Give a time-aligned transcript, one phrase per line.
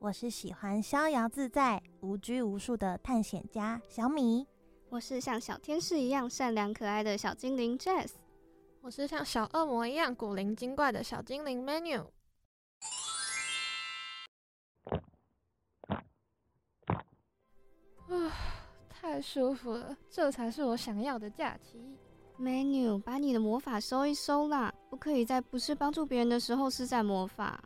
[0.00, 4.46] 我是喜欢逍遥自在、无拘无束的探险家小米。
[4.90, 8.12] 我是像小天使一样善良可爱的小精灵 Jess。
[8.80, 12.06] 我是像小恶魔一样古灵精怪的小精灵 Menu。
[18.06, 18.32] 啊，
[18.88, 21.98] 太舒服了，这才是我想要的假期。
[22.38, 27.60] Menu，把你的魔法收一收啦，不可以在不是帮助别人的时候施展魔法。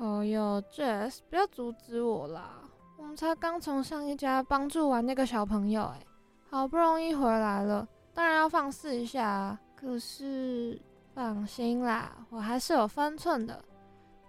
[0.00, 2.62] 哦哟，Jess，不要阻止我啦！
[2.96, 6.00] 我们才刚从上一家帮助完那个小朋友，哎，
[6.48, 9.60] 好不容易回来了，当然要放肆一下啊。
[9.76, 10.80] 可是，
[11.14, 13.62] 放心啦，我还是有分寸的。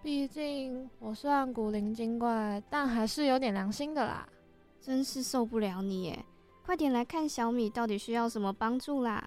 [0.04, 4.28] 毕竟我虽然古灵精怪，但还是有点良心的啦。
[4.82, 6.26] 真是受不了你耶！
[6.66, 9.26] 快点来看小米到底需要什么帮助啦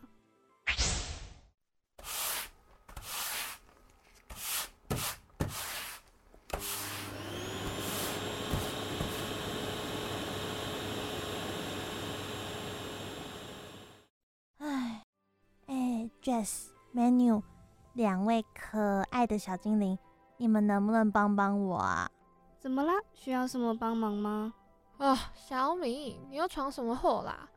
[16.34, 17.42] ！Jess, Menu，
[17.92, 19.96] 两位可爱的小精灵，
[20.36, 22.10] 你们能不能帮帮我啊？
[22.58, 22.92] 怎么啦？
[23.12, 24.52] 需要什么帮忙吗？
[24.98, 27.48] 啊、哦，小米，你又闯什么祸啦？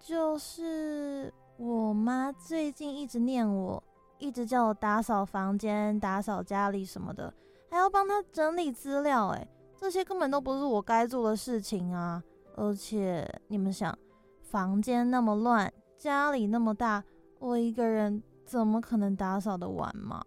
[0.00, 3.80] 就是我妈最近一直念我，
[4.18, 7.32] 一直叫我打扫房间、打扫家里什么的，
[7.70, 9.28] 还要帮她整理资料。
[9.28, 12.20] 哎，这些根本都不是我该做的事情啊！
[12.56, 13.96] 而且你们想，
[14.42, 17.04] 房间那么乱，家里那么大。
[17.38, 20.24] 我一个人怎么可能打扫得完嘛？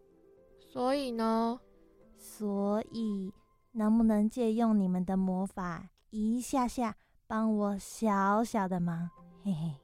[0.59, 1.59] 所以呢？
[2.17, 3.33] 所以
[3.71, 6.95] 能不能借用你们的魔法，一下下
[7.27, 9.09] 帮我小小的忙？
[9.43, 9.75] 嘿嘿。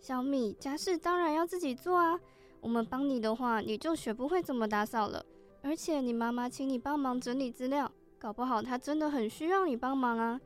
[0.00, 2.18] 小米，家事当然要自己做啊！
[2.60, 5.24] 我们帮你的话，你就学不会怎么打扫了。
[5.62, 10.40] 而且你妈妈请你帮忙整理资料，搞不好她真的很需要你帮忙啊！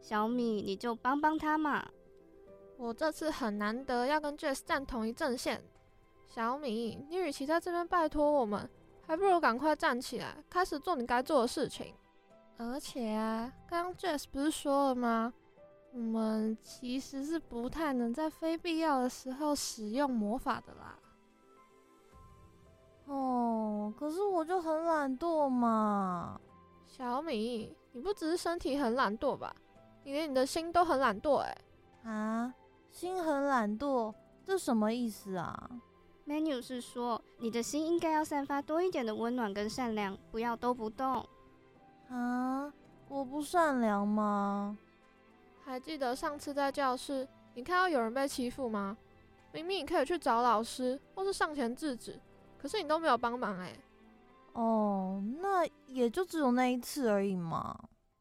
[0.00, 1.86] 小米，你就帮帮她嘛。
[2.76, 5.62] 我这次很难得要跟 Jess 站同一阵线，
[6.26, 8.68] 小米，你与其在这边拜托我们，
[9.06, 11.94] 还不如赶快站起来，开始做你该做的事情。
[12.58, 15.32] 而且啊，刚刚 Jess 不是说了吗？
[15.92, 20.98] 我们其实是不太能在非必要的时候使用魔法的啦。
[23.06, 26.40] 哦，可是我就很懒惰嘛。
[26.86, 29.54] 小米，你不只是身体很懒惰吧？
[30.04, 31.56] 你连你的心都很懒惰哎、
[32.04, 32.10] 欸。
[32.10, 32.54] 啊？
[32.92, 34.14] 心很懒惰，
[34.44, 35.70] 这什么意思啊
[36.26, 41.26] ？Menu 是说，你的心应该要散发多一点的温暖跟善良，不要都不动。
[42.10, 42.70] 啊，
[43.08, 44.76] 我不善良吗？
[45.64, 48.96] 还记得上次在教室，你看到有人被欺负吗？
[49.52, 52.20] 明明你可以去找老师，或是上前制止，
[52.58, 53.74] 可是你都没有帮忙哎。
[54.52, 57.74] 哦，那也就只有那一次而已嘛。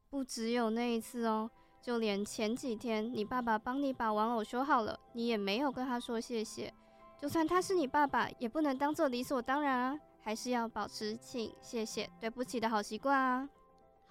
[0.09, 1.51] 不只有那一次哦。
[1.81, 6.71] 就连前几天你爸爸帮你把玩偶修好了，你也没有跟他说谢谢。
[7.19, 13.49] 就算他是你爸爸，也不能当做理所当然啊，还是要保持请、谢谢、对不起的好习惯啊。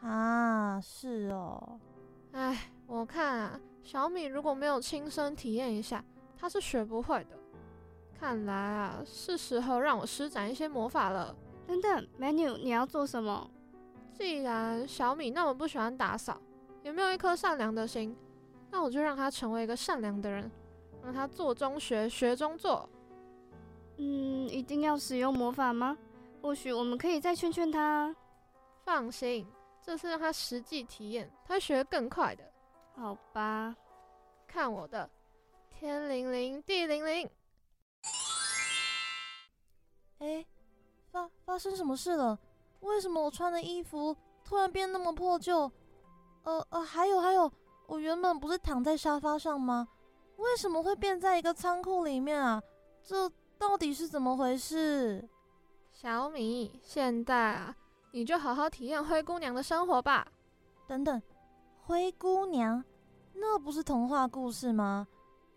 [0.00, 1.78] 啊，是哦。
[2.32, 6.04] 哎，我看啊，小米如果没有亲身体验一下，
[6.36, 7.38] 他是学不会的。
[8.18, 11.34] 看来啊，是时候让我施展一些魔法了。
[11.66, 13.48] 等等，Menu，你要做什么？
[14.12, 16.40] 既然小米那么不喜欢打扫。
[16.90, 18.16] 有没有一颗善良的心？
[18.68, 20.50] 那我就让他成为一个善良的人，
[21.04, 22.88] 让他做中学，学中做。
[23.98, 25.96] 嗯，一定要使用魔法吗？
[26.42, 28.14] 或许我们可以再劝劝他。
[28.84, 29.46] 放心，
[29.80, 32.42] 这次让他实际体验，他会学得更快的。
[32.96, 33.76] 好吧，
[34.48, 35.08] 看我的，
[35.70, 37.30] 天灵灵，地灵灵。
[40.18, 40.44] 哎，
[41.12, 42.36] 发发生什么事了？
[42.80, 45.70] 为什么我穿的衣服突然变那么破旧？
[46.44, 47.50] 呃呃，还有还有，
[47.86, 49.88] 我原本不是躺在沙发上吗？
[50.36, 52.62] 为什么会变在一个仓库里面啊？
[53.02, 55.28] 这到底是怎么回事？
[55.92, 57.76] 小米，现在啊，
[58.12, 60.26] 你就好好体验灰姑娘的生活吧。
[60.86, 61.20] 等等，
[61.82, 62.82] 灰姑娘，
[63.34, 65.06] 那不是童话故事吗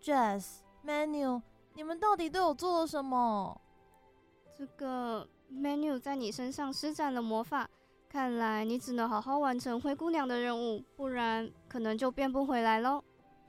[0.01, 0.45] ？Jazz、
[0.85, 1.41] Menu，
[1.75, 3.59] 你们到底对我做了什么？
[4.57, 7.69] 这个 Menu 在你身上施展了魔法。
[8.13, 13.03] 看来你只能好好完成灰姑娘的任务，不然可能就变不回来喽。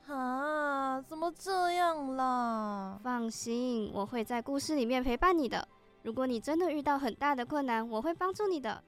[0.06, 2.98] 啊，怎么这样啦？
[3.04, 5.68] 放心，我会在故事里面陪伴你的。
[6.02, 8.82] 如果你真的遇到很大的困难，我会帮助你的。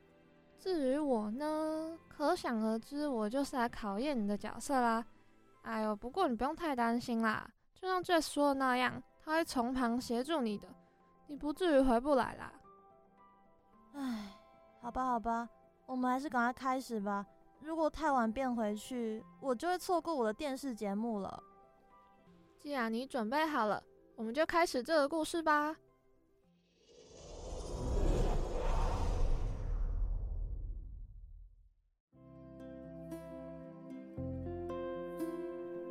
[0.58, 5.04] 至于我呢，可想而知，我就是来考验你的角色啦。
[5.60, 10.68] 哎呦，不过你不用太担心啦，就像 Jess 说的那样，他会从旁协助你的，
[11.26, 12.50] 你不至于回不来啦。
[13.92, 14.32] 唉，
[14.80, 15.46] 好吧，好吧，
[15.86, 17.24] 我们还是赶快开始吧。
[17.60, 21.42] 如果太晚变回去，我就会错过我的电视节目了。
[22.58, 23.82] 既然你准备好了，
[24.16, 25.76] 我们就开始这个故事吧。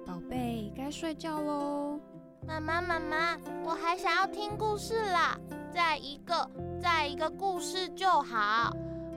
[0.06, 2.00] 宝贝该睡觉喽，
[2.46, 5.38] 妈妈妈妈，我还想要听故事啦！
[5.74, 6.50] 再一个，
[6.82, 8.72] 再一个故事就好。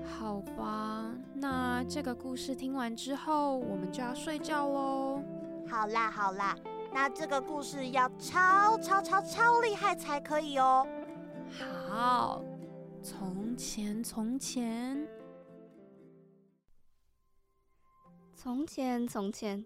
[0.09, 5.23] 好吧，那这个故事听完之后，我们就要睡觉喽。
[5.69, 6.57] 好啦好啦，
[6.93, 10.87] 那这个故事要超超超超厉害才可以哦。
[11.89, 12.43] 好，
[13.03, 15.07] 从前从前，
[18.35, 19.65] 从前从前。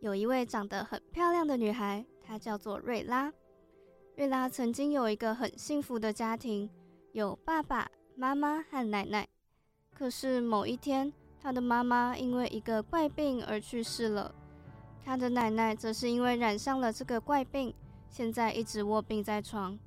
[0.00, 3.30] 有一位长得很漂亮的女孩，她叫做瑞拉。
[4.16, 6.70] 瑞拉曾经有一个很幸福的家庭，
[7.12, 9.28] 有爸爸妈妈和奶奶。
[10.00, 11.12] 可是某一天，
[11.42, 14.34] 他的妈妈因为一个怪病而去世了，
[15.04, 17.74] 他的奶奶则是因为染上了这个怪病，
[18.08, 19.78] 现在一直卧病在床。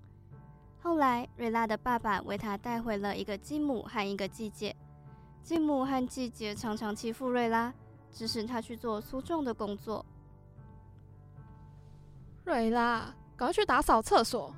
[0.84, 4.76] 后来，瑞拉的爸爸为她带回了一个继母和一个继姐。
[5.42, 7.74] 继母和继姐常常欺负瑞拉。
[8.12, 10.06] 指使他去做粗重的工作。
[12.46, 14.54] 瑞拉，赶快去打扫厕所。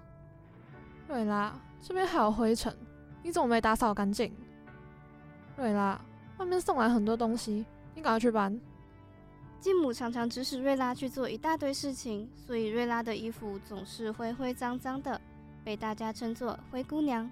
[1.07, 2.75] 瑞拉，这边还有灰尘，
[3.23, 4.35] 你怎么没打扫干净？
[5.57, 5.99] 瑞拉，
[6.37, 8.59] 外面送来很多东西，你赶快去搬。
[9.59, 15.19] 继母常常指使瑞拉去做一大堆事情，所以瑞拉的衣服总是灰灰脏脏的，
[15.63, 17.29] 被大家称作灰姑娘。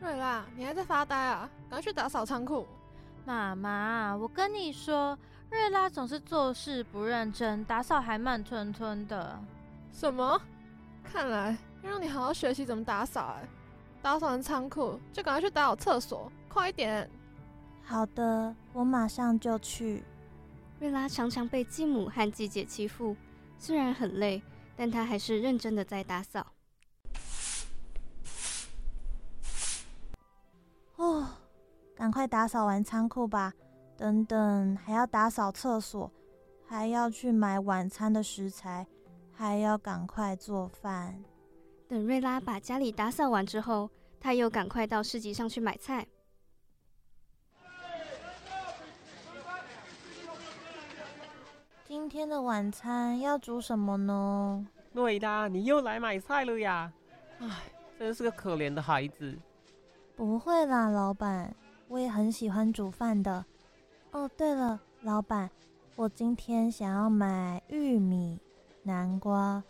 [0.00, 1.48] 瑞拉，你还在发呆啊？
[1.70, 2.66] 赶快去打扫仓库。
[3.24, 5.16] 妈妈，我跟你说，
[5.50, 9.38] 瑞拉总是做事不认真，打扫还慢吞吞的。
[9.92, 10.38] 什么？
[11.04, 13.48] 看来要让你好好学习怎么打扫哎！
[14.02, 17.06] 打扫完仓库就赶快去打扫厕所，快一点！
[17.84, 20.02] 好的，我马上就去。
[20.80, 23.14] 瑞拉常常被继母和季姐欺负，
[23.58, 24.42] 虽然很累，
[24.74, 26.46] 但她还是认真的在打扫。
[30.96, 31.28] 哦。
[31.94, 33.52] 赶快打扫完仓库吧！
[33.96, 36.10] 等等，还要打扫厕所，
[36.66, 38.86] 还要去买晚餐的食材，
[39.30, 41.22] 还要赶快做饭。
[41.86, 46.06] 等瑞拉把家里打扫完之后，她又赶快到市集上去买菜。
[52.06, 54.64] 今天的晚餐要煮什么呢？
[54.92, 56.92] 瑞拉，你又来买菜了呀？
[57.40, 57.48] 唉，
[57.98, 59.36] 真是个可怜的孩子。
[60.14, 61.52] 不会啦，老板。
[61.88, 63.44] 我也很喜欢煮饭的。
[64.12, 65.50] 哦，对了，老板，
[65.96, 68.38] 我今天想要买玉米、
[68.84, 69.60] 南瓜，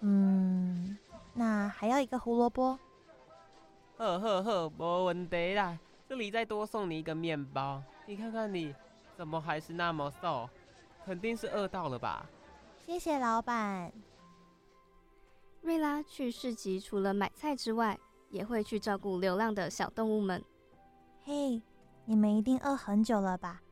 [0.00, 0.98] 嗯，
[1.34, 2.76] 那还要一个胡萝卜。
[3.96, 5.78] 呵呵呵，没问题啦。
[6.08, 7.80] 这里再多送你一个面包。
[8.06, 8.74] 你看看你，
[9.16, 10.50] 怎么还是那么瘦？
[11.06, 12.26] 肯定是饿到了吧？
[12.84, 13.92] 谢谢老板。
[15.62, 17.96] 瑞拉去市集，除了买菜之外，
[18.28, 20.44] 也会去照顾流浪的小动物们。
[21.22, 21.62] 嘿，hey,
[22.06, 23.62] 你们一定饿很久了吧？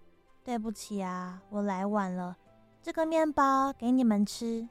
[0.44, 2.36] 对不起啊，我来晚了。
[2.80, 4.68] 这个面包给你们吃。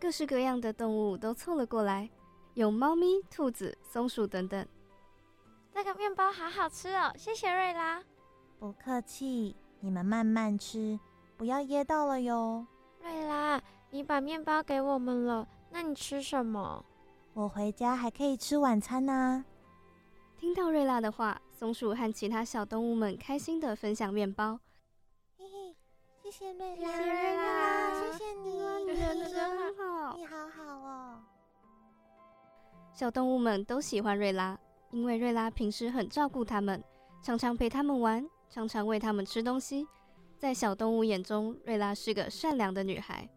[0.00, 2.08] 各式各样的动物都凑了过来，
[2.54, 4.66] 有猫咪、兔子、松鼠等等。
[5.74, 8.02] 这个面包好好吃哦，谢谢瑞拉。
[8.58, 10.98] 不客气，你们慢慢吃，
[11.40, 12.66] 不要噎到了哟。
[13.00, 16.84] 瑞拉，你把面包给我们了，那你吃什么？
[17.32, 19.42] 我回家还可以吃晚餐呢。
[20.36, 24.60] 听到瑞拉的话，松鼠和其他小动物们开心的分享面包。
[25.38, 25.74] 嘿嘿，
[26.22, 28.50] 谢谢瑞拉，谢谢瑞拉，谢谢你，
[28.84, 31.22] 你人真好，你好好哦。
[32.92, 34.58] 小动物们都喜欢瑞拉，
[34.90, 36.84] 因为瑞拉平时很照顾它们，
[37.22, 39.88] 常常陪它们玩，常常喂它们吃东西。
[40.40, 43.28] 在小动物眼中，瑞拉是个善良的女孩。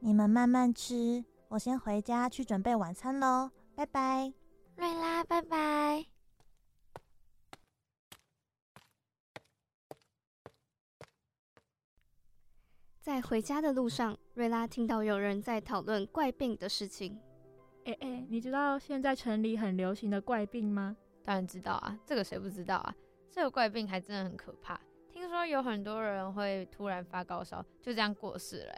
[0.00, 4.30] 你们慢慢吃，我先回家去准备晚餐喽，拜拜。
[4.76, 6.04] 瑞拉，拜拜。
[13.00, 17.18] 在回家的路上，瑞拉听到有人在讨论怪病的事情。
[17.86, 20.94] 哎哎、欸欸，你知道现在城里很流行的怪病吗？
[21.24, 22.94] 当然知道啊，这个谁不知道啊？
[23.30, 24.78] 这个怪病还真的很可怕。
[25.16, 28.74] 听说有很多人会突然发高烧，就这样过世了。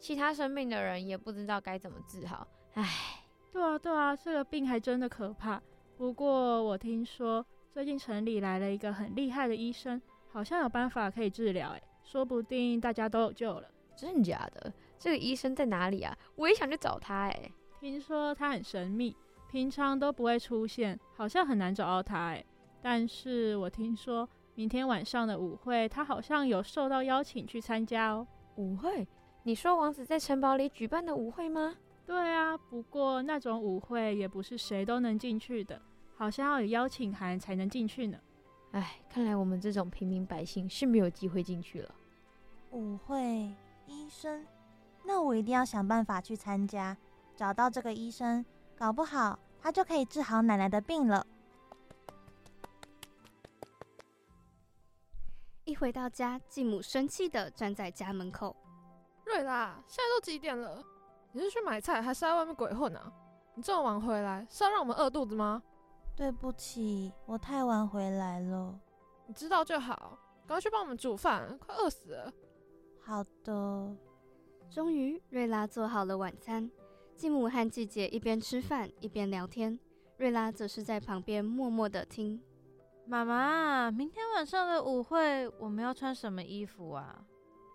[0.00, 2.48] 其他生病的人也不知道该怎么治好。
[2.72, 3.22] 唉，
[3.52, 5.60] 对啊，对啊，这个病还真的可怕。
[5.98, 10.00] 不过我听说最近城里来了一个很厉害的医生，
[10.32, 11.72] 好像有办法可以治疗。
[11.72, 13.68] 哎，说不定大家都有救了。
[13.94, 14.72] 真的假的？
[14.98, 16.16] 这个医生在哪里啊？
[16.36, 17.24] 我也想去找他。
[17.26, 19.14] 哎，听说他很神秘，
[19.50, 22.28] 平常都不会出现，好像很难找到他。
[22.28, 22.42] 哎，
[22.80, 24.26] 但是我听说。
[24.56, 28.26] 明天晚上的舞会，他好像有受到邀请去参加哦。
[28.56, 29.06] 舞会？
[29.42, 31.74] 你说王子在城堡里举办的舞会吗？
[32.06, 35.80] 对啊，不过那种舞会也不是谁都能进去的，
[36.16, 38.18] 好像要有邀请函才能进去呢。
[38.72, 41.94] 唉，看来我们这种平民百姓是没有机会进去了。
[42.70, 43.52] 舞会，
[43.86, 44.46] 医生，
[45.04, 46.96] 那我一定要想办法去参加，
[47.34, 48.44] 找到这个医生，
[48.76, 51.26] 搞不好他就可以治好奶奶的病了。
[55.64, 58.54] 一回到家，继母生气的站在家门口。
[59.24, 60.84] 瑞拉，现在都几点了？
[61.32, 63.10] 你是去买菜，还是在外面鬼混啊？
[63.54, 65.62] 你这么晚回来，是要让我们饿肚子吗？
[66.14, 68.78] 对不起，我太晚回来了。
[69.26, 72.32] 你知道就好，赶快去帮我们煮饭，快饿死了。
[73.00, 73.96] 好的。
[74.70, 76.70] 终于，瑞拉做好了晚餐。
[77.16, 79.78] 继母和继姐一边吃饭一边聊天，
[80.18, 82.42] 瑞拉则是在旁边默默的听。
[83.06, 87.22] 妈妈，明天晚上的舞会我们要穿什么衣服啊？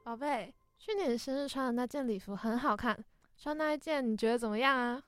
[0.04, 2.98] 宝贝，去年生日穿的那件礼服很好看，
[3.38, 5.02] 穿那一件你觉得怎么样啊？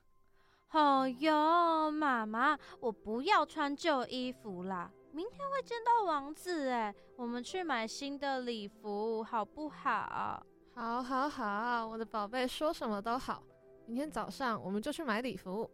[0.70, 4.90] 哦哟，妈妈，我不要穿旧衣服啦！
[5.10, 10.46] 明天会见到王子诶，我们去买新的礼服好不好？
[10.74, 13.42] 好，好，好，我的宝贝说什么都好。
[13.86, 15.68] 明天早上我们就去买礼服。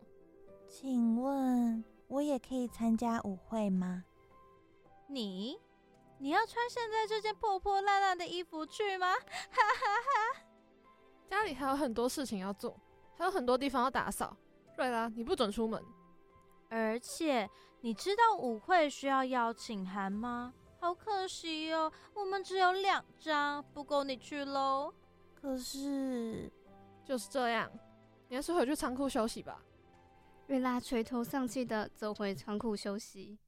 [0.67, 4.05] 请问，我也可以参加舞会吗？
[5.09, 5.59] 你，
[6.19, 9.15] 你要穿现在这件破破烂烂的衣服去吗？
[9.15, 9.87] 哈哈
[10.37, 10.45] 哈！
[11.29, 12.79] 家里还有很多事情要做，
[13.17, 14.37] 还有很多地方要打扫。
[14.77, 15.83] 瑞拉，你不准出门。
[16.69, 17.49] 而且，
[17.81, 20.53] 你知道舞会需要邀请函吗？
[20.81, 24.93] 好可惜哦，我们只有两张，不够你去喽。
[25.35, 26.53] 可是，
[27.05, 27.71] 就是这样，
[28.29, 29.63] 你还是回去仓库休息吧。
[30.47, 33.39] 瑞拉垂头丧气的走回仓库休息。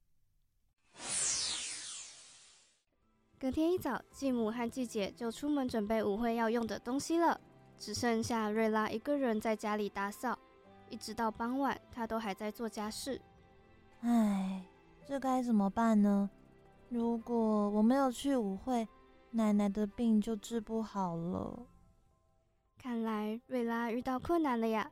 [3.41, 7.41] 隔天一早，继母和继姐就出门准备舞会要用的东西了，
[7.75, 10.37] 只剩下瑞拉一个人在家里打扫。
[10.91, 13.19] 一直到傍晚，她都还在做家事。
[14.01, 14.63] 唉，
[15.07, 16.29] 这该怎么办呢？
[16.89, 18.87] 如果我没有去舞会，
[19.31, 21.65] 奶奶的病就治不好了。
[22.77, 24.87] 看来瑞拉遇到困难了呀！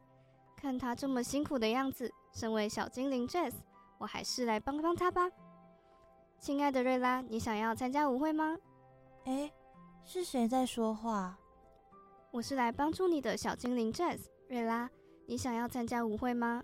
[0.55, 3.53] 看她这么辛苦的样子，身为小精灵 Jess，
[3.99, 5.29] 我还是来帮帮她吧。
[6.39, 8.57] 亲爱的瑞拉，你想要参加舞会吗？
[9.25, 9.51] 哎，
[10.05, 11.37] 是谁在说话？
[12.31, 14.21] 我是来帮助你的小精灵 Jazz。
[14.47, 14.89] 瑞拉，
[15.25, 16.63] 你想要参加舞会吗？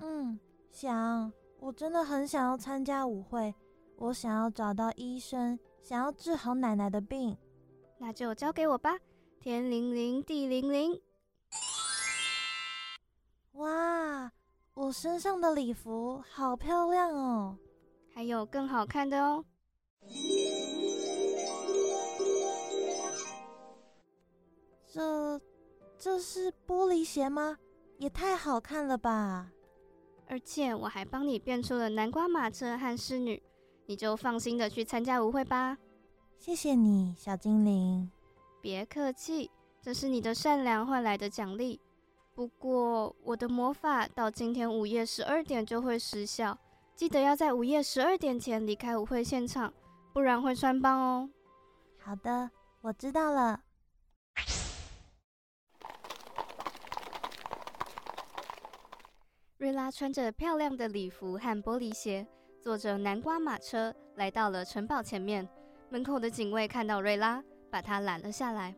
[0.00, 0.38] 嗯，
[0.72, 1.32] 想。
[1.58, 3.54] 我真的很想要参加舞会。
[3.96, 7.36] 我想要找到医生，想要治好奶奶的病。
[7.98, 8.98] 那就交给我吧。
[9.40, 11.00] 天灵灵，地灵灵。
[13.52, 14.30] 哇，
[14.74, 17.56] 我身上的礼服好漂亮哦！
[18.16, 19.44] 还有更好看的哦！
[24.90, 25.38] 这
[25.98, 27.58] 这是玻璃鞋吗？
[27.98, 29.52] 也太好看了吧！
[30.28, 33.42] 而且我还帮你变出了南瓜马车和侍女，
[33.84, 35.76] 你就放心的去参加舞会吧。
[36.38, 38.10] 谢谢你，小精灵。
[38.62, 39.50] 别客气，
[39.82, 41.78] 这是你的善良换来的奖励。
[42.32, 46.58] 不过我的魔法到今天午夜十二点就会失效。
[46.96, 49.70] 记得要在午夜十二点前离开舞会现场，
[50.14, 51.28] 不然会穿帮哦。
[51.98, 52.50] 好的，
[52.80, 53.60] 我知道了。
[59.58, 62.26] 瑞拉穿着漂亮的礼服和玻璃鞋，
[62.62, 65.46] 坐着南瓜马车来到了城堡前面。
[65.90, 68.74] 门口的警卫看到瑞拉，把她拦了下来。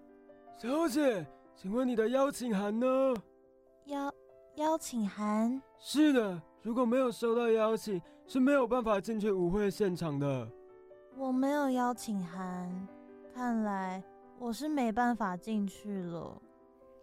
[0.61, 3.15] 小姐，请问你的邀请函呢？
[3.85, 4.13] 邀
[4.57, 5.63] 邀请函？
[5.79, 6.43] 是的。
[6.62, 10.49] 如果没有收到邀请，是没有办法进去舞会现场的。
[11.17, 12.88] 我没有邀请函，
[13.35, 14.03] 看来
[14.38, 16.41] 我是没办法进去了。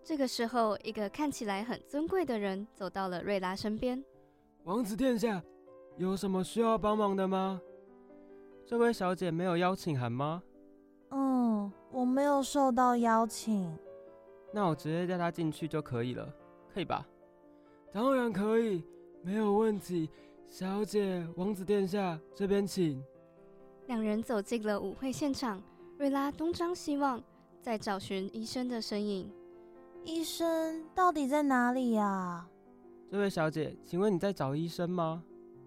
[0.04, 4.04] 这个时候，一个看起来很尊贵的人走到了瑞拉身边。
[4.64, 5.42] 王子殿下，
[5.98, 7.60] 有什么需要帮忙的吗？
[8.66, 10.44] 这位小姐没有邀请函吗？
[11.12, 13.76] 嗯，我没有收到邀请。
[14.54, 16.32] 那我直接带她进去就可以了，
[16.74, 17.08] 可以吧？
[17.92, 18.84] 当然可以。
[19.26, 20.08] 没有问题，
[20.48, 23.04] 小姐，王子殿下这边请。
[23.88, 25.60] 两人走进了舞会现场，
[25.98, 27.20] 瑞拉东张西望，
[27.60, 29.28] 在找寻医生的身影。
[30.04, 32.48] 医生到底在哪里呀？
[33.10, 35.24] 这位小姐，请问你在找医生吗？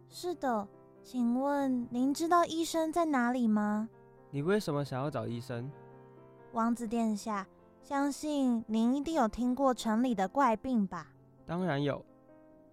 [0.09, 0.69] 是的，
[1.03, 3.89] 请问您知道医生在哪里吗？
[4.31, 5.69] 你为什么想要找医生？
[6.53, 7.45] 王子殿下，
[7.83, 11.09] 相信您一定有听过城里的怪病吧？
[11.45, 12.01] 当然有。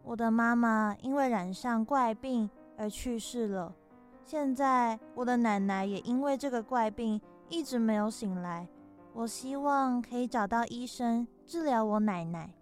[0.05, 2.47] 我的妈妈因为染上怪病
[2.77, 3.73] 而去世了，
[4.23, 7.19] 现在我的奶奶也因为这个怪病
[7.49, 8.67] 一直没有醒来。
[9.13, 12.53] 我希望可以找到医生治疗我奶奶。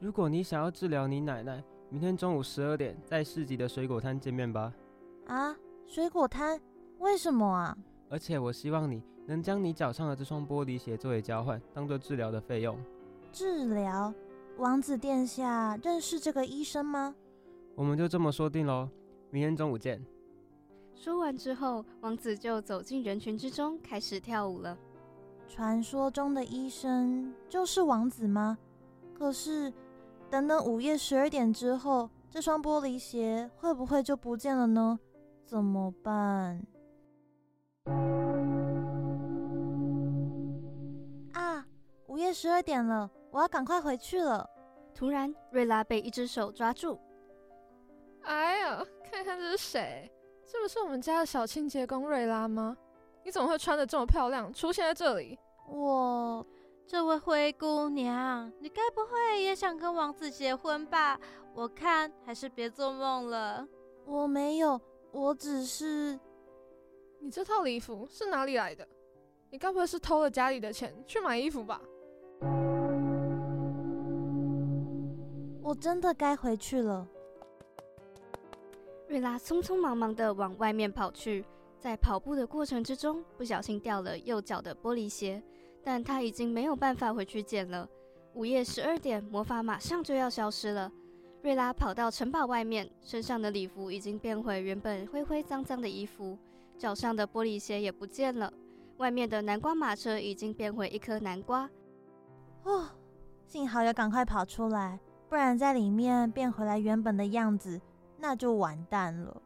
[0.00, 4.72] 如果你想要治疗你奶奶，明天中午十二点在市集的水果摊见面吧。
[5.28, 5.54] 啊，
[5.86, 6.60] 水果摊？
[6.98, 7.76] 为什么啊？
[8.10, 12.76] 而且我希望你能将你脚上的这双玻璃鞋作为交换，当做治疗的费用。
[13.32, 14.12] 治疗？
[14.56, 17.14] 王子殿下认识这个医生吗？
[17.74, 18.88] 我们就这么说定喽，
[19.30, 20.00] 明天中午见。
[20.94, 24.78] 说完之后，王子就走进人群之中，开始跳舞了。
[25.48, 28.56] 传说中的医生就是王子吗？
[29.12, 29.72] 可是，
[30.30, 34.98] 等等午夜十二点之后，这双玻璃鞋会不会就不见了呢？
[35.44, 36.64] 怎么办？
[41.32, 41.66] 啊！
[42.06, 43.10] 午夜十二点了。
[43.34, 44.48] 我要赶快回去了。
[44.94, 46.96] 突然，瑞拉被一只手抓住。
[48.22, 50.08] 哎呀，看看这是谁？
[50.46, 52.76] 这不是我们家的小清洁工瑞拉吗？
[53.24, 55.36] 你怎么会穿的这么漂亮，出现在这里？
[55.66, 56.46] 我，
[56.86, 61.18] 这位灰姑娘，你该不会也想跟王子结婚吧？
[61.54, 63.66] 我看还是别做梦了。
[64.06, 66.16] 我没有，我只是……
[67.18, 68.86] 你这套礼服是哪里来的？
[69.50, 71.80] 你该不会是偷了家里的钱去买衣服吧？
[75.74, 77.04] 我真的该回去了。
[79.08, 81.44] 瑞拉匆匆忙忙地往外面跑去，
[81.80, 85.42] 在跑步的过程之中，不小心掉了右脚的玻璃鞋，
[85.82, 87.88] 但她已经没有办法回去捡了。
[88.34, 90.92] 午夜十二点，魔法马上就要消失了。
[91.42, 96.38] 瑞拉跑到城堡外面，身上的礼服已经变回原本灰灰脏脏的衣服，
[96.78, 98.52] 脚上的玻璃鞋也不见了。
[98.98, 101.68] 外面的南瓜马车已经变回一颗南瓜。
[102.62, 102.86] 哦，
[103.48, 105.00] 幸好有赶快跑出来。
[105.34, 107.80] 不然在里面变回来原本的样子，
[108.18, 109.42] 那就完蛋了。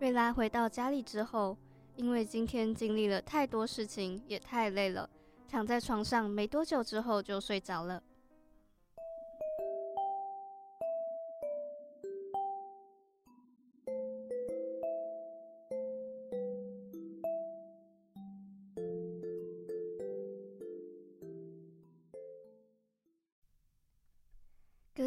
[0.00, 1.56] 瑞拉回到家里之后，
[1.94, 5.08] 因为今天经历了太多事情，也太累了，
[5.48, 8.02] 躺在床上没多久之后就睡着了。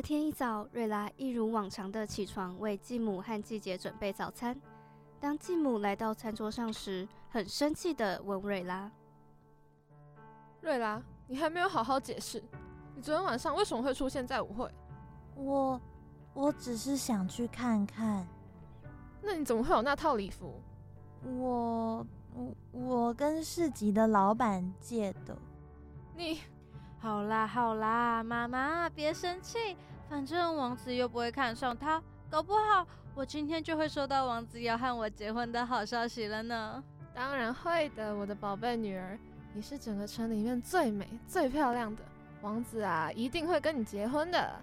[0.06, 4.56] 天一早，瑞拉一如往常的起床，为继母和季姐准备早餐。
[5.20, 8.92] 当继母来到餐桌上时，很生气的问瑞拉
[10.62, 12.40] ：“瑞拉，你还没有好好解释，
[12.94, 14.72] 你昨天晚上为什么会出现在舞会
[15.34, 15.82] ？”“我，
[16.36, 18.28] 我只是想去看看。
[19.24, 20.62] ”“那你怎么会有那套礼服
[21.26, 25.36] ？”“我，我，我跟市集的老板借的。
[26.16, 26.42] ”“你。”
[27.00, 29.78] 好啦好啦，妈妈别生气，
[30.10, 36.84] 反正王子又不会看上她，搞不好我今天就会收到王子要和我结婚的好消息了呢。
[37.14, 39.18] 当然会的，我的宝贝女儿，
[39.54, 42.04] 你是整个城里面最美最漂亮的，
[42.42, 44.56] 王子啊一定会跟你结婚的。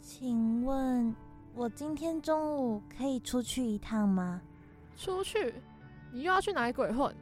[0.00, 1.14] 请问，
[1.54, 4.40] 我今天中午可以出去一趟吗？
[4.96, 5.54] 出去？
[6.12, 7.14] 你又要去哪里鬼混？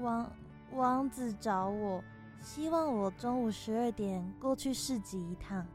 [0.00, 0.32] 王
[0.72, 2.02] 王子找我。
[2.40, 5.66] 希望我中午十二点过去市集一趟。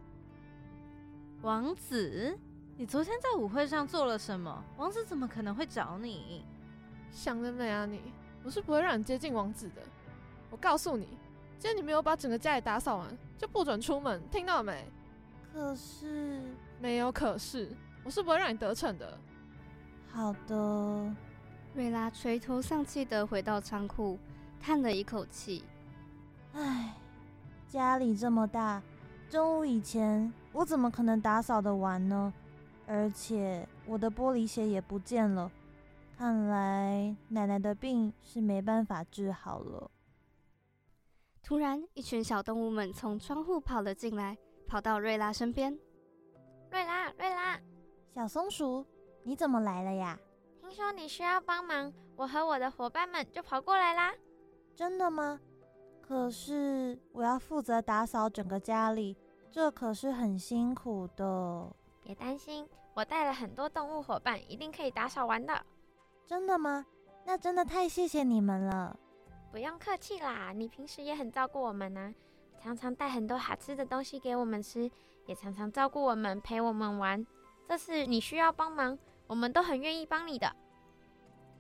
[1.42, 2.38] 王子，
[2.76, 4.64] 你昨天在舞会上做了什么？
[4.78, 6.44] 王子怎么可能会找你？
[7.12, 8.02] 想得美啊你！
[8.44, 9.82] 我是不会让你接近王子的。
[10.50, 11.06] 我告诉你，
[11.60, 14.92] 今天你没有把整个家里打扫完，就不准出门，听到了没？
[15.54, 16.42] 可是……
[16.80, 17.72] 没有可是，
[18.04, 19.18] 我是不会让你得逞的。
[20.10, 21.16] 好的。
[21.74, 24.18] 瑞拉垂头丧气的回到仓库，
[24.62, 25.64] 叹了一口气。
[26.54, 26.96] 唉，
[27.68, 28.82] 家里这么大，
[29.36, 32.34] 中午以前我怎么可能打扫的完呢？
[32.88, 35.52] 而且我的玻璃鞋也不见了，
[36.18, 39.92] 看来奶奶的病是没办法治好了。
[41.44, 45.78] 突然，一群小动物们从窗户跑了进来，跑到瑞拉身边。
[46.72, 47.60] 瑞拉，瑞拉，
[48.14, 48.86] 小松鼠，
[49.24, 50.18] 你怎么来了呀？
[50.62, 54.14] 听说你需要帮忙，我和我的伙伴们就跑过来啦。
[54.74, 55.38] 真的吗？
[56.02, 59.18] 可是我要负责打扫整个家里，
[59.56, 61.74] 这可是很辛苦的。
[62.04, 65.66] 别担心，我带了很多动物伙伴，一定可以打扫完的。
[66.28, 66.86] 真的吗？
[67.24, 69.00] 那真的太谢谢你们了。
[69.54, 72.14] 不用客气啦，你平时也很照顾我们呢、啊，
[72.62, 74.92] 常常带很多好吃的东西给我们吃，
[75.26, 77.26] 也常常照顾我们，陪我们玩。
[77.66, 80.54] 这次你需要帮忙，我们都很愿意帮你的。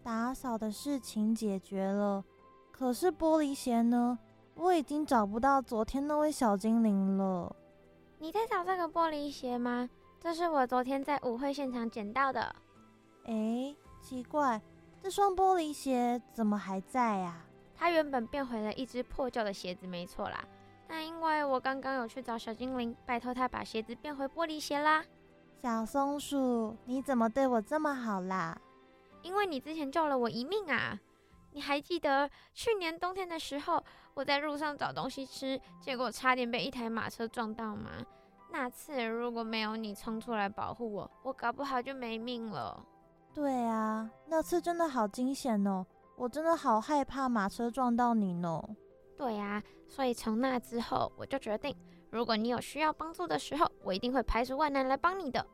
[0.04, 2.26] 打扫的事情解决了，
[2.74, 4.20] 可是玻璃鞋呢？
[4.56, 7.56] 我已经找不到昨天那位小精灵了。
[8.26, 9.88] 你在找这个玻璃鞋吗？
[10.20, 12.56] 这是我昨天在舞会现场捡到的。
[13.26, 14.60] 哎，奇怪，
[15.00, 17.46] 这双玻璃鞋怎么还在啊？
[17.76, 20.44] 它原本变回了一只破旧的鞋子，没错啦。
[20.88, 25.06] 但因为我刚刚有去找小精灵，拜托他把鞋子变回玻璃鞋啦。
[25.62, 28.60] 小松鼠，你怎么对我这么好啦？
[29.22, 31.00] 因为你之前救了我一命啊！
[31.52, 33.84] 你还记得去年冬天的时候，
[34.16, 37.92] 我在路上找东西吃，结果差点被一台马车撞到吗？
[38.58, 42.82] 那次如果没有你冲出来保护我，我搞不好就没命了。
[43.34, 45.86] 对啊，那次真的好惊险哦。
[46.16, 48.64] 我真的好害怕马车撞到你呢。
[49.18, 51.76] 对呀，所以从那之后，我就决定，
[52.10, 55.46] 如果你有需要帮助的时候，我一定会排除万难来帮你的。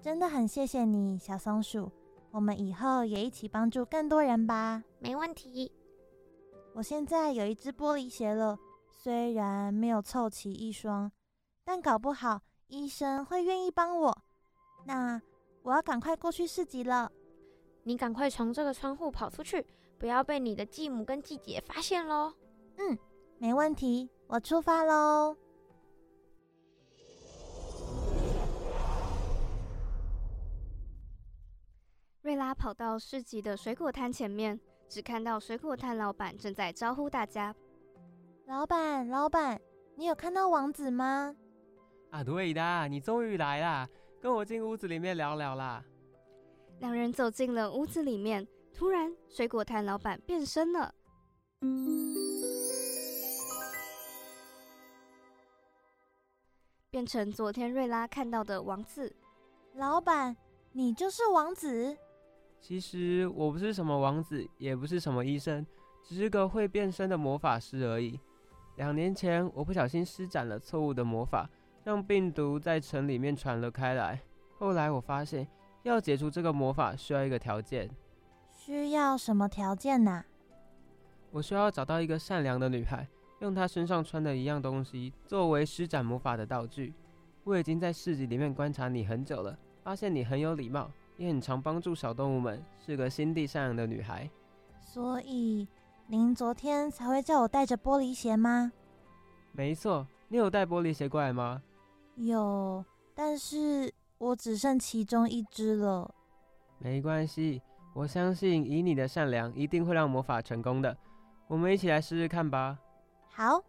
[0.00, 1.90] 真的很谢谢你，小松鼠。
[2.30, 4.80] 我们以后也一起帮助更多人吧。
[5.00, 5.72] 没问题。
[6.72, 8.56] 我现在有一只玻璃鞋了，
[8.92, 11.10] 虽然没有凑齐一双，
[11.64, 14.22] 但搞不好医生会愿意帮我。
[14.84, 15.20] 那
[15.62, 17.10] 我要赶快过去市集了。
[17.84, 19.64] 你赶快从这个窗户跑出去。
[19.96, 22.34] 不要被你的继母跟继姐发现喽。
[22.76, 22.98] 嗯，
[23.38, 25.34] 没问题，我出发喽。
[32.20, 37.54] 瑞拉跑到市集的水果摊前面，只看到水果摊老板正在招呼大家。
[38.46, 39.58] 老板，老板，
[39.94, 41.34] 你有看到王子吗？
[42.14, 43.88] 啊，对的，你终于来啦，
[44.20, 45.84] 跟我进屋子里面聊聊啦。
[46.78, 48.46] 两人走进了屋子里面。
[48.72, 50.94] 突然，水果摊老板变身了，
[56.88, 59.12] 变成昨天瑞拉看到的王子。
[59.74, 60.36] 老板，
[60.70, 61.96] 你就是王子？
[62.60, 65.66] 其实我不是什么王子，也不是什么医生，
[66.04, 68.20] 只是个会变身的魔法师而已。
[68.76, 71.48] 两年前，我不小心施展了错误的魔法，
[71.84, 74.20] 让病毒在城里面传了开来。
[74.58, 75.46] 后来我发现，
[75.82, 77.88] 要解除这个魔法，需要一个条件。
[78.50, 80.24] 需要什么条件呢、啊？
[81.30, 83.06] 我需要找到一个善良的女孩，
[83.40, 86.94] 用她身上穿的一样东西作为施展魔法的道具。
[87.42, 94.30] 我已经在市集里面观察你很久了，发现你很有礼貌，也很常帮助小动物们，是个心地善良的女孩。
[94.80, 95.68] 所以，
[96.06, 98.72] 您昨天才会叫我带着玻璃鞋吗？
[99.52, 101.60] 没错，你有带玻璃鞋过来吗？
[102.16, 106.14] 有，但是我只剩其中一只了。
[106.78, 107.60] 没关系。
[107.94, 110.96] 我相信以你的善良，一定会让魔法成功的。
[111.46, 112.76] 我们一起来试试看吧。
[113.28, 113.62] 好。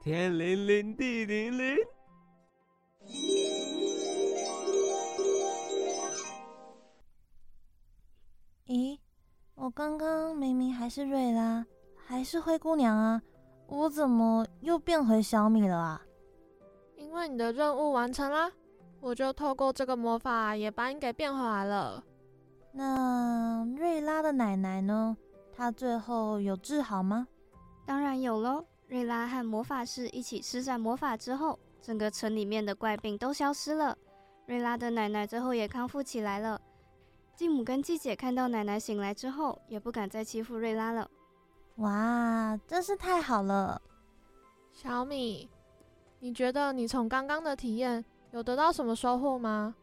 [0.00, 1.76] 天灵灵，地灵灵。
[8.66, 8.98] 咦，
[9.56, 13.20] 我刚刚明明还是瑞拉，还是灰姑娘啊，
[13.66, 16.00] 我怎么又变回小米了啊？
[17.10, 18.52] 因为你的任务完成啦，
[19.00, 22.04] 我就透过这个魔法也把你给变回来了。
[22.70, 25.16] 那瑞拉的奶奶呢？
[25.52, 27.26] 她最后有治好吗？
[27.84, 28.64] 当然有喽！
[28.86, 33.98] 瑞拉和魔法师一起施展魔法之后，整个城里面的怪病都消失了。
[34.46, 36.60] 瑞拉的奶奶最后也康复起来了。
[37.34, 41.10] 继母跟继姐看到奶奶醒来之后，也不敢再欺负瑞拉了。
[41.78, 43.82] 哇，真是太好了！
[44.70, 45.50] 小米，
[46.20, 49.74] 你觉得你从刚刚的体验有得到什么收获吗？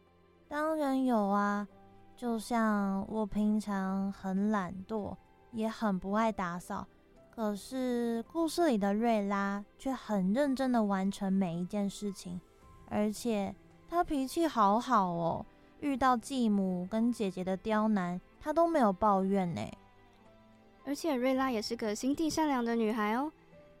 [0.48, 1.68] 当然有啊。
[2.16, 5.14] 就像我平常很懒惰，
[5.52, 6.84] 也很不爱打扫，
[7.30, 12.40] 可是故事里的瑞拉却很认真的完成每一件事情，
[12.88, 13.54] 而且
[13.88, 15.46] 她脾气好好哦，
[15.78, 19.60] 遇到继母跟姐姐的刁难，她都没有抱怨呢。
[20.84, 23.30] 而且瑞拉也是个心地善良的女孩哦，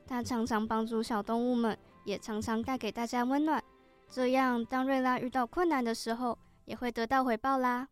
[0.06, 1.76] 她常常帮助小动物们，
[2.08, 3.62] 也常常带给大家温暖。
[4.08, 7.86] 这样，当瑞拉遇到困难的时候，也会得到回报啦。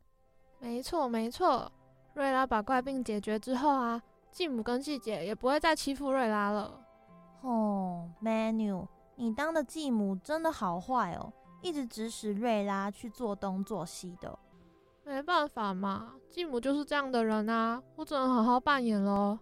[0.59, 1.71] 没错，没错。
[2.15, 4.01] 瑞拉把怪病解决之后啊，
[4.33, 6.81] 继母跟继姐也不会再欺负瑞拉了。
[7.43, 14.39] 哦，Manu，你当的继母真的好坏哦，一直指使瑞拉去做东做西的。
[15.05, 19.39] 没办法嘛，继母就是这样的人啊，我只能好好扮演喽。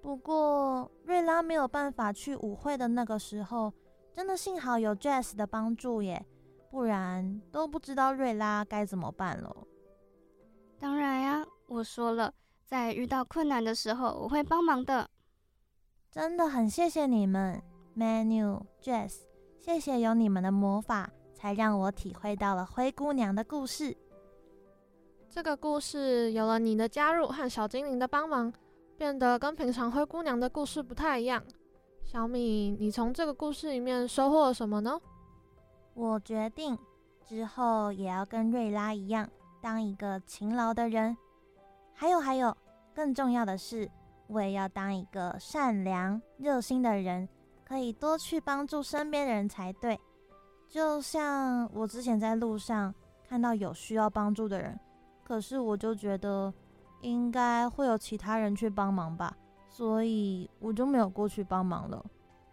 [0.00, 3.72] 不过瑞拉没有办法去舞会的那个时候，
[4.12, 6.24] 真的幸好有 Jazz 的帮助耶，
[6.70, 9.54] 不然都不知道瑞拉该怎么办了。
[10.78, 12.32] 当然呀，我说了，
[12.64, 15.08] 在遇到困难的时候，我会帮忙的。
[16.10, 17.60] 真的很谢谢你们
[17.96, 19.22] ，Manu、Jazz，
[19.60, 23.96] 谢谢有你们的魔法，才让我体会到了灰姑娘的故事。
[25.28, 28.52] 这个故事有了你的加入和小精灵的帮忙，
[28.98, 31.40] 变得跟平常灰姑娘的故事不太一样。
[32.02, 35.00] 小米，你从这个故事里面收获了什么呢？
[35.94, 36.76] 我决定
[37.24, 39.30] 之后也要跟瑞拉一样，
[39.60, 41.16] 当一个勤劳的人。
[41.94, 42.54] 还有还有，
[42.92, 43.88] 更重要的是，
[44.26, 47.28] 我也要当一个善良、热心的人，
[47.64, 49.96] 可以多去帮助身边的人才对。
[50.68, 52.92] 就像我之前在路上
[53.28, 54.78] 看到有需要帮助的人，
[55.22, 56.52] 可是我就觉得
[57.00, 59.36] 应该会有其他人去帮忙吧，
[59.68, 62.04] 所以我就没有过去帮忙了。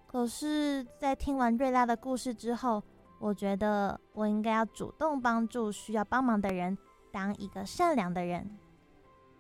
[0.08, 2.82] 可是，在听完瑞拉的故事之后，
[3.20, 6.78] 我觉得我应该要主动帮助需要帮忙的人，
[7.12, 8.50] 当一个善良的人。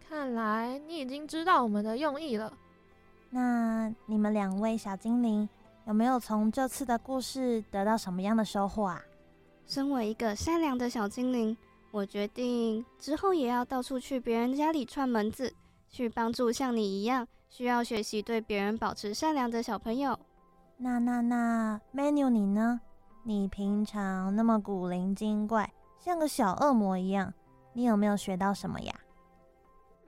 [0.07, 2.51] 看来你已经知道我们的用意了。
[3.29, 5.47] 那你们两位小精灵
[5.87, 9.01] 有没有从这次的故事得到什么样的收获啊？
[9.65, 11.57] 身为一个善良的小精灵，
[11.95, 15.53] 我决定之后也要到处去别人家里串门子，
[15.87, 20.19] 去帮助像你一样需要学习对别人保持善良的小朋友。
[20.75, 22.81] 那那那，Manu 你呢？
[23.23, 27.33] 你平常那么古灵精怪，像个小恶魔一样，
[27.71, 28.93] 你有没有学到什么呀？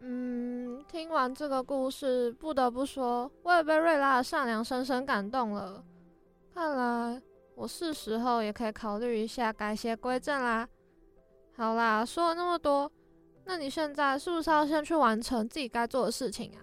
[0.01, 5.81] 嗯，听完这个故事，不得不说，我也被瑞拉的善良深深感动了。
[6.53, 7.21] 看来
[7.55, 10.67] 我是时候也可以考虑一下改邪归正啦。
[11.57, 12.89] 好啦，说了那么多，
[13.43, 16.61] 那你现在是不是要先去完成自己该做的事情啊？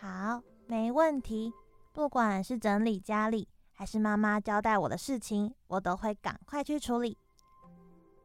[0.00, 1.52] 好，没问题。
[1.92, 7.14] 不管是整理家里，还是妈妈交代我的事情，我都会赶快去处理。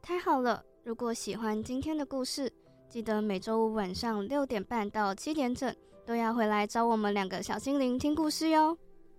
[0.01, 0.63] 太好了！
[0.85, 2.49] 如果喜欢今天的故事，
[2.87, 8.77] 记得每周五晚上六点半到七点整都要回来找我们两个小精灵听故事哟。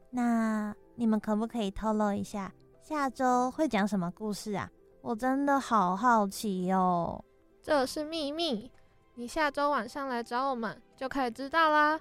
[0.09, 4.71] 那你们可不可以透露一下下周会讲什么故事啊？
[5.09, 7.25] 我真的好好奇哟。
[7.63, 8.71] 这是秘密，
[9.15, 11.99] 你下周晚上来找我们就可以知道啦。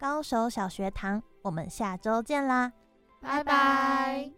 [0.00, 2.72] 高手小学堂，我们下周见啦，
[3.20, 4.32] 拜拜。